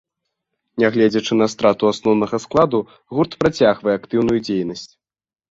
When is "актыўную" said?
4.01-4.39